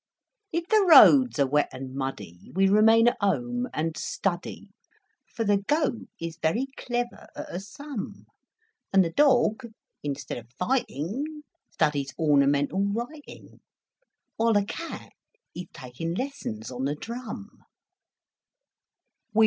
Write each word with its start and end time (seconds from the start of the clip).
If 0.51 0.67
the 0.67 0.83
roads 0.89 1.37
are 1.37 1.45
wet 1.45 1.69
and 1.71 1.93
muddy 1.93 2.49
We 2.55 2.67
remain 2.67 3.07
at 3.09 3.17
home 3.21 3.67
and 3.71 3.95
study, 3.95 4.69
â 4.71 5.33
For 5.35 5.43
the 5.43 5.57
Goat 5.57 6.09
is 6.19 6.39
very 6.41 6.65
clever 6.75 7.27
at 7.35 7.53
a 7.53 7.59
sum, 7.59 8.25
â 8.25 8.25
And 8.93 9.05
the 9.05 9.11
Dog, 9.11 9.61
instead 10.01 10.39
of 10.39 10.49
fighting 10.57 11.43
Studies 11.69 12.15
ornamental 12.17 12.83
writing, 12.83 13.59
While 14.37 14.53
the 14.53 14.65
Cat 14.65 15.11
is 15.55 15.65
taking 15.71 16.15
lessons 16.15 16.71
on 16.71 16.85
the 16.85 16.95
drum. 16.95 17.63